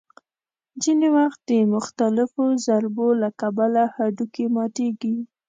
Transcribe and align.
ځینې 0.83 1.07
وخت 1.17 1.39
د 1.51 1.51
مختلفو 1.75 2.43
ضربو 2.65 3.07
له 3.21 3.29
کبله 3.41 3.83
هډوکي 3.95 4.45
ماتېږي. 4.55 5.15